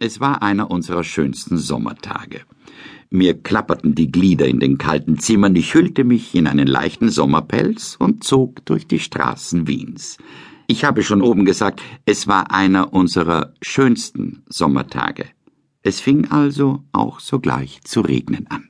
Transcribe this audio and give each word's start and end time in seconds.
Es 0.00 0.20
war 0.20 0.42
einer 0.42 0.70
unserer 0.70 1.02
schönsten 1.02 1.58
Sommertage. 1.58 2.42
Mir 3.10 3.34
klapperten 3.34 3.96
die 3.96 4.12
Glieder 4.12 4.46
in 4.46 4.60
den 4.60 4.78
kalten 4.78 5.18
Zimmern, 5.18 5.56
ich 5.56 5.74
hüllte 5.74 6.04
mich 6.04 6.36
in 6.36 6.46
einen 6.46 6.68
leichten 6.68 7.08
Sommerpelz 7.08 7.96
und 7.98 8.22
zog 8.22 8.64
durch 8.64 8.86
die 8.86 9.00
Straßen 9.00 9.66
Wiens. 9.66 10.18
Ich 10.68 10.84
habe 10.84 11.02
schon 11.02 11.20
oben 11.20 11.44
gesagt, 11.44 11.82
es 12.04 12.28
war 12.28 12.52
einer 12.52 12.92
unserer 12.92 13.54
schönsten 13.60 14.44
Sommertage. 14.48 15.24
Es 15.82 15.98
fing 15.98 16.30
also 16.30 16.84
auch 16.92 17.18
sogleich 17.18 17.80
zu 17.82 18.00
regnen 18.00 18.46
an. 18.48 18.68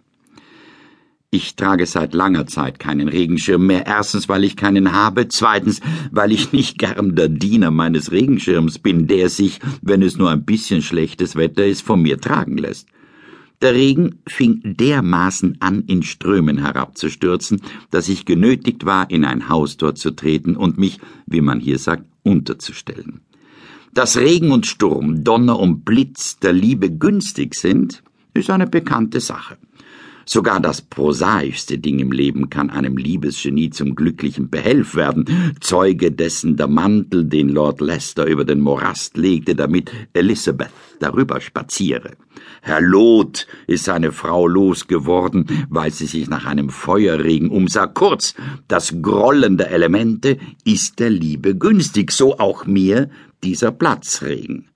Ich 1.31 1.57
trage 1.57 1.85
seit 1.85 2.15
langer 2.15 2.47
Zeit 2.47 2.79
keinen 2.79 3.07
Regenschirm 3.07 3.67
mehr. 3.67 3.87
Erstens, 3.87 4.31
weil 4.31 4.45
ich 4.45 4.57
keinen 4.57 4.93
habe. 4.93 5.29
Zweitens, 5.29 5.83
weil 6.11 6.33
ich 6.33 6.53
nicht 6.53 6.79
gern 6.79 7.17
der 7.17 7.29
Diener 7.29 7.71
meines 7.71 8.11
Regenschirms 8.12 8.79
bin, 8.79 9.07
der 9.07 9.29
sich, 9.29 9.61
wenn 9.83 10.01
es 10.01 10.17
nur 10.17 10.30
ein 10.30 10.47
bisschen 10.47 10.80
schlechtes 10.80 11.37
Wetter 11.37 11.67
ist, 11.67 11.83
von 11.83 12.01
mir 12.01 12.19
tragen 12.19 12.57
lässt. 12.57 12.88
Der 13.61 13.75
Regen 13.75 14.21
fing 14.27 14.62
dermaßen 14.65 15.59
an, 15.61 15.83
in 15.87 16.02
Strömen 16.02 16.59
herabzustürzen, 16.59 17.60
dass 17.91 18.09
ich 18.09 18.24
genötigt 18.24 18.87
war, 18.87 19.10
in 19.10 19.27
ein 19.27 19.51
Haus 19.51 19.77
dort 19.77 19.99
zu 19.99 20.13
treten 20.13 20.57
und 20.57 20.79
mich, 20.79 20.99
wie 21.27 21.43
man 21.43 21.60
hier 21.60 21.79
sagt, 21.79 22.05
unterzustellen. 22.23 23.21
Dass 23.93 24.16
Regen 24.16 24.51
und 24.51 24.66
Sturm, 24.66 25.24
Donner 25.24 25.59
und 25.59 25.85
Blitz 25.85 26.38
der 26.38 26.55
Liebe 26.55 26.91
günstig 26.91 27.55
sind, 27.55 28.02
ist 28.33 28.49
eine 28.49 28.66
bekannte 28.66 29.21
Sache. 29.21 29.59
Sogar 30.30 30.60
das 30.60 30.82
prosaischste 30.82 31.78
Ding 31.78 32.00
im 32.00 32.12
Leben 32.12 32.50
kann 32.50 32.68
einem 32.68 32.98
Liebesgenie 32.98 33.70
zum 33.70 33.95
glücklichen 33.95 34.51
Behelf 34.51 34.95
werden, 34.95 35.24
Zeuge 35.62 36.12
dessen 36.12 36.59
der 36.59 36.66
Mantel, 36.66 37.24
den 37.24 37.48
Lord 37.48 37.80
Leicester 37.80 38.27
über 38.27 38.45
den 38.45 38.60
Morast 38.60 39.16
legte, 39.16 39.54
damit 39.54 39.91
Elizabeth 40.12 40.68
darüber 41.01 41.41
spaziere. 41.41 42.10
Herr 42.60 42.82
Lot 42.82 43.46
ist 43.66 43.87
seine 43.87 44.12
Frau 44.12 44.46
losgeworden, 44.46 45.46
weil 45.70 45.93
sie 45.93 46.04
sich 46.04 46.29
nach 46.29 46.45
einem 46.45 46.68
Feuerregen 46.68 47.48
umsah. 47.48 47.87
Kurz, 47.87 48.35
das 48.68 49.01
Grollen 49.01 49.57
der 49.57 49.70
Elemente 49.70 50.37
ist 50.63 50.98
der 50.98 51.09
Liebe 51.09 51.57
günstig, 51.57 52.13
so 52.13 52.38
auch 52.38 52.66
mir 52.66 53.09
dieser 53.42 53.73
Platzregen. 53.73 54.68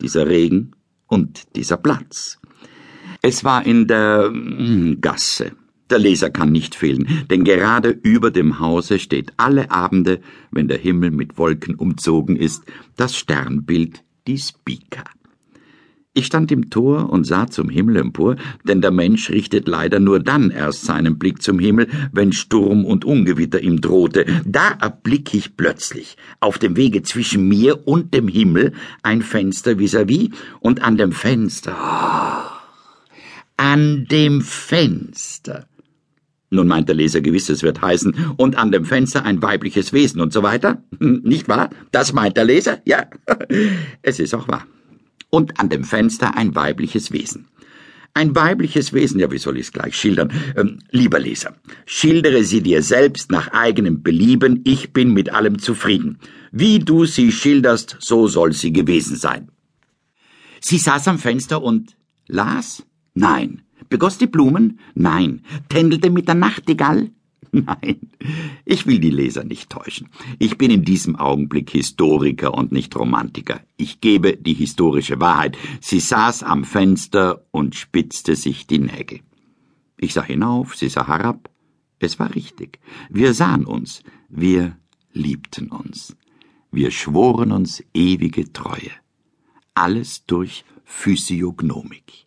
Dieser 0.00 0.26
Regen 0.26 0.72
und 1.06 1.54
dieser 1.54 1.76
Platz. 1.76 2.40
Es 3.28 3.42
war 3.42 3.66
in 3.66 3.88
der 3.88 4.30
hm, 4.32 5.00
Gasse. 5.00 5.50
Der 5.90 5.98
Leser 5.98 6.30
kann 6.30 6.52
nicht 6.52 6.76
fehlen, 6.76 7.26
denn 7.28 7.42
gerade 7.42 7.90
über 7.90 8.30
dem 8.30 8.60
Hause 8.60 9.00
steht 9.00 9.32
alle 9.36 9.72
Abende, 9.72 10.20
wenn 10.52 10.68
der 10.68 10.78
Himmel 10.78 11.10
mit 11.10 11.36
Wolken 11.36 11.74
umzogen 11.74 12.36
ist, 12.36 12.62
das 12.96 13.16
Sternbild, 13.16 14.04
die 14.28 14.38
Spika. 14.38 15.02
Ich 16.14 16.26
stand 16.26 16.52
im 16.52 16.70
Tor 16.70 17.10
und 17.10 17.24
sah 17.24 17.48
zum 17.48 17.68
Himmel 17.68 17.96
empor, 17.96 18.36
denn 18.62 18.80
der 18.80 18.92
Mensch 18.92 19.28
richtet 19.30 19.66
leider 19.66 19.98
nur 19.98 20.20
dann 20.20 20.52
erst 20.52 20.84
seinen 20.84 21.18
Blick 21.18 21.42
zum 21.42 21.58
Himmel, 21.58 21.88
wenn 22.12 22.32
Sturm 22.32 22.84
und 22.84 23.04
Ungewitter 23.04 23.60
ihm 23.60 23.80
drohte. 23.80 24.24
Da 24.44 24.70
erblick 24.80 25.34
ich 25.34 25.56
plötzlich 25.56 26.16
auf 26.38 26.58
dem 26.58 26.76
Wege 26.76 27.02
zwischen 27.02 27.48
mir 27.48 27.88
und 27.88 28.14
dem 28.14 28.28
Himmel 28.28 28.72
ein 29.02 29.20
Fenster 29.20 29.72
vis-à-vis 29.72 30.28
-vis, 30.28 30.34
und 30.60 30.80
an 30.82 30.96
dem 30.96 31.10
Fenster. 31.10 31.76
Oh, 31.76 32.55
an 33.56 34.06
dem 34.10 34.42
Fenster. 34.42 35.66
Nun 36.50 36.68
meint 36.68 36.88
der 36.88 36.94
Leser 36.94 37.20
gewiss, 37.20 37.48
es 37.48 37.62
wird 37.62 37.82
heißen, 37.82 38.14
und 38.36 38.56
an 38.56 38.70
dem 38.70 38.84
Fenster 38.84 39.24
ein 39.24 39.42
weibliches 39.42 39.92
Wesen 39.92 40.20
und 40.20 40.32
so 40.32 40.42
weiter. 40.42 40.82
Nicht 41.00 41.48
wahr? 41.48 41.70
Das 41.90 42.12
meint 42.12 42.36
der 42.36 42.44
Leser? 42.44 42.80
Ja. 42.84 43.06
Es 44.02 44.20
ist 44.20 44.34
auch 44.34 44.46
wahr. 44.46 44.66
Und 45.30 45.58
an 45.58 45.68
dem 45.68 45.82
Fenster 45.84 46.36
ein 46.36 46.54
weibliches 46.54 47.12
Wesen. 47.12 47.48
Ein 48.14 48.34
weibliches 48.34 48.94
Wesen, 48.94 49.20
ja, 49.20 49.30
wie 49.30 49.38
soll 49.38 49.58
ich 49.58 49.66
es 49.66 49.72
gleich 49.72 49.94
schildern? 49.94 50.32
Ähm, 50.56 50.78
lieber 50.90 51.18
Leser, 51.18 51.54
schildere 51.84 52.44
sie 52.44 52.62
dir 52.62 52.82
selbst 52.82 53.30
nach 53.30 53.48
eigenem 53.48 54.02
Belieben, 54.02 54.62
ich 54.64 54.94
bin 54.94 55.12
mit 55.12 55.34
allem 55.34 55.58
zufrieden. 55.58 56.18
Wie 56.50 56.78
du 56.78 57.04
sie 57.04 57.30
schilderst, 57.30 57.96
so 58.00 58.26
soll 58.26 58.54
sie 58.54 58.72
gewesen 58.72 59.16
sein. 59.16 59.50
Sie 60.60 60.78
saß 60.78 61.08
am 61.08 61.18
Fenster 61.18 61.62
und 61.62 61.96
las? 62.26 62.84
Nein. 63.16 63.62
Begoss 63.88 64.18
die 64.18 64.26
Blumen? 64.26 64.78
Nein. 64.94 65.40
Tändelte 65.70 66.10
mit 66.10 66.28
der 66.28 66.34
Nachtigall? 66.34 67.10
Nein. 67.50 68.10
Ich 68.66 68.86
will 68.86 68.98
die 68.98 69.10
Leser 69.10 69.42
nicht 69.42 69.70
täuschen. 69.70 70.10
Ich 70.38 70.58
bin 70.58 70.70
in 70.70 70.84
diesem 70.84 71.16
Augenblick 71.16 71.70
Historiker 71.70 72.52
und 72.52 72.72
nicht 72.72 72.94
Romantiker. 72.94 73.60
Ich 73.78 74.02
gebe 74.02 74.36
die 74.36 74.52
historische 74.52 75.18
Wahrheit. 75.18 75.56
Sie 75.80 75.98
saß 75.98 76.42
am 76.42 76.64
Fenster 76.64 77.46
und 77.52 77.74
spitzte 77.74 78.36
sich 78.36 78.66
die 78.66 78.80
Nägel. 78.80 79.20
Ich 79.96 80.12
sah 80.12 80.22
hinauf, 80.22 80.76
sie 80.76 80.90
sah 80.90 81.06
herab. 81.06 81.48
Es 81.98 82.18
war 82.18 82.34
richtig. 82.34 82.80
Wir 83.08 83.32
sahen 83.32 83.64
uns. 83.64 84.02
Wir 84.28 84.76
liebten 85.14 85.70
uns. 85.70 86.14
Wir 86.70 86.90
schworen 86.90 87.50
uns 87.50 87.82
ewige 87.94 88.52
Treue. 88.52 88.90
Alles 89.72 90.26
durch 90.26 90.66
Physiognomik. 90.84 92.25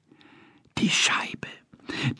Die 0.79 0.89
Scheibe. 0.89 1.47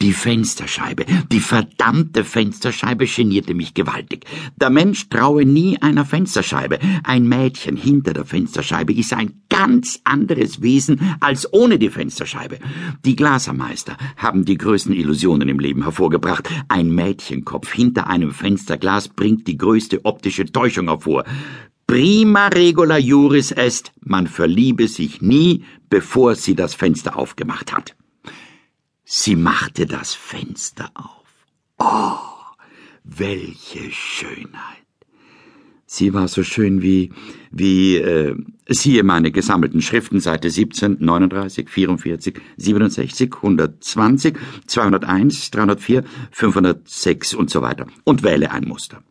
Die 0.02 0.14
Fensterscheibe, 0.14 1.06
die 1.32 1.40
verdammte 1.40 2.24
Fensterscheibe 2.24 3.06
genierte 3.06 3.54
mich 3.54 3.74
gewaltig. 3.74 4.26
Der 4.60 4.70
Mensch 4.70 5.10
traue 5.10 5.46
nie 5.46 5.78
einer 5.82 6.06
Fensterscheibe. 6.06 6.80
Ein 7.04 7.28
Mädchen 7.28 7.78
hinter 7.78 8.14
der 8.14 8.26
Fensterscheibe 8.26 8.94
ist 8.94 9.14
ein 9.14 9.42
ganz 9.50 10.02
anderes 10.04 10.62
Wesen 10.62 11.16
als 11.20 11.52
ohne 11.54 11.80
die 11.80 11.90
Fensterscheibe. 11.90 12.60
Die 13.06 13.16
Glasermeister 13.16 13.96
haben 14.18 14.44
die 14.44 14.58
größten 14.58 14.94
Illusionen 14.94 15.48
im 15.48 15.60
Leben 15.60 15.84
hervorgebracht. 15.84 16.50
Ein 16.68 16.90
Mädchenkopf 16.90 17.72
hinter 17.72 18.08
einem 18.08 18.32
Fensterglas 18.32 19.08
bringt 19.08 19.48
die 19.48 19.58
größte 19.58 20.04
optische 20.04 20.46
Täuschung 20.46 20.88
hervor. 20.88 21.24
Prima 21.88 22.48
regula 22.48 22.98
juris 22.98 23.52
est, 23.52 23.92
man 24.02 24.28
verliebe 24.28 24.88
sich 24.88 25.22
nie, 25.22 25.64
bevor 25.90 26.36
sie 26.36 26.56
das 26.56 26.76
Fenster 26.76 27.18
aufgemacht 27.18 27.74
hat. 27.74 27.96
Sie 29.12 29.36
machte 29.36 29.88
das 29.88 30.14
Fenster 30.14 30.92
auf. 30.94 31.26
Oh, 31.80 32.20
welche 33.04 33.90
Schönheit! 33.90 34.86
Sie 35.88 36.14
war 36.14 36.28
so 36.28 36.44
schön 36.44 36.84
wie, 36.84 37.12
wie, 37.50 37.96
äh, 37.96 38.36
siehe 38.68 39.02
meine 39.02 39.32
gesammelten 39.32 39.82
Schriften, 39.82 40.20
Seite 40.20 40.52
17, 40.52 40.98
39, 41.00 41.68
44, 41.72 42.40
67, 42.58 43.34
120, 43.34 44.38
201, 44.68 45.50
304, 45.50 46.04
506 46.30 47.34
und 47.34 47.50
so 47.50 47.64
weiter. 47.64 47.88
Und 48.04 48.22
wähle 48.22 48.52
ein 48.52 48.68
Muster. 48.68 49.02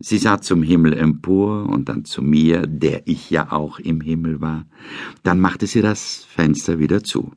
Sie 0.00 0.18
sah 0.18 0.42
zum 0.42 0.62
Himmel 0.62 0.92
empor 0.92 1.64
und 1.64 1.88
dann 1.88 2.04
zu 2.04 2.20
mir, 2.20 2.66
der 2.66 3.06
ich 3.06 3.30
ja 3.30 3.52
auch 3.52 3.78
im 3.78 4.02
Himmel 4.02 4.42
war. 4.42 4.66
Dann 5.22 5.40
machte 5.40 5.66
sie 5.66 5.80
das 5.80 6.26
Fenster 6.28 6.78
wieder 6.78 7.02
zu. 7.02 7.32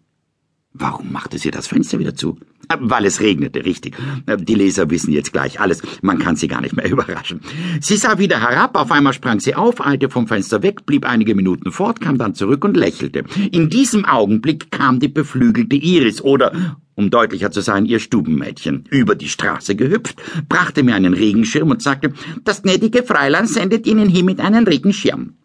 Warum 0.77 1.11
machte 1.11 1.37
sie 1.37 1.51
das 1.51 1.67
Fenster 1.67 1.99
wieder 1.99 2.15
zu? 2.15 2.37
Äh, 2.67 2.75
weil 2.81 3.05
es 3.05 3.21
regnete, 3.21 3.63
richtig. 3.63 3.95
Äh, 4.25 4.35
die 4.37 4.55
Leser 4.55 4.89
wissen 4.89 5.13
jetzt 5.13 5.31
gleich 5.31 5.61
alles. 5.61 5.81
Man 6.01 6.19
kann 6.19 6.35
sie 6.35 6.49
gar 6.49 6.59
nicht 6.59 6.75
mehr 6.75 6.89
überraschen. 6.91 7.39
Sie 7.79 7.95
sah 7.95 8.19
wieder 8.19 8.41
herab, 8.41 8.77
auf 8.77 8.91
einmal 8.91 9.13
sprang 9.13 9.39
sie 9.39 9.55
auf, 9.55 9.85
eilte 9.85 10.09
vom 10.09 10.27
Fenster 10.27 10.63
weg, 10.63 10.85
blieb 10.85 11.05
einige 11.05 11.33
Minuten 11.33 11.71
fort, 11.71 12.01
kam 12.01 12.17
dann 12.17 12.35
zurück 12.35 12.65
und 12.65 12.75
lächelte. 12.75 13.23
In 13.51 13.69
diesem 13.69 14.03
Augenblick 14.03 14.69
kam 14.69 14.99
die 14.99 15.07
beflügelte 15.07 15.77
Iris 15.77 16.21
oder, 16.21 16.77
um 16.95 17.09
deutlicher 17.09 17.51
zu 17.51 17.61
sein, 17.61 17.85
ihr 17.85 17.99
Stubenmädchen, 17.99 18.83
über 18.89 19.15
die 19.15 19.29
Straße 19.29 19.75
gehüpft, 19.75 20.21
brachte 20.49 20.83
mir 20.83 20.95
einen 20.95 21.13
Regenschirm 21.13 21.69
und 21.69 21.81
sagte, 21.81 22.11
das 22.43 22.63
gnädige 22.63 23.03
Fräulein 23.03 23.47
sendet 23.47 23.87
Ihnen 23.87 24.09
hiermit 24.09 24.41
einen 24.41 24.67
Regenschirm 24.67 25.35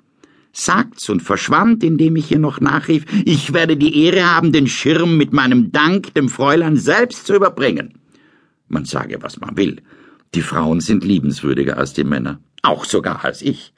sagt's 0.53 1.09
und 1.09 1.23
verschwand, 1.23 1.85
indem 1.85 2.17
ich 2.17 2.31
ihr 2.31 2.39
noch 2.39 2.61
nachrief, 2.61 3.05
ich 3.25 3.53
werde 3.53 3.77
die 3.77 4.05
Ehre 4.05 4.25
haben, 4.25 4.53
den 4.53 4.67
Schirm 4.67 5.17
mit 5.17 5.33
meinem 5.33 5.73
Dank 5.73 6.15
dem 6.15 6.29
Fräulein 6.29 6.77
selbst 6.77 7.27
zu 7.27 7.35
überbringen. 7.35 7.95
Man 8.69 8.85
sage, 8.85 9.19
was 9.21 9.41
man 9.41 9.57
will. 9.57 9.83
Die 10.35 10.43
Frauen 10.43 10.81
sind 10.81 11.05
liebenswürdiger 11.05 11.77
als 11.77 11.93
die 11.93 12.05
Männer, 12.05 12.41
auch 12.63 12.85
sogar 12.85 13.25
als 13.25 13.43
ich. 13.43 13.73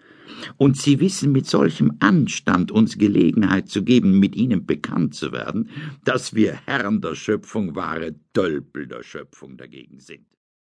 Und 0.57 0.77
sie 0.77 1.01
wissen 1.01 1.33
mit 1.33 1.47
solchem 1.47 1.97
Anstand 2.01 2.73
uns 2.73 2.99
Gelegenheit 2.99 3.69
zu 3.69 3.85
geben, 3.85 4.19
mit 4.19 4.35
ihnen 4.35 4.67
bekannt 4.67 5.15
zu 5.15 5.33
werden, 5.33 5.71
dass 6.05 6.35
wir 6.35 6.59
Herren 6.67 7.01
der 7.01 7.15
Schöpfung 7.15 7.77
wahre 7.77 8.15
Tölpel 8.35 8.87
der 8.87 9.03
Schöpfung 9.03 9.57
dagegen 9.57 10.01
sind. 10.01 10.27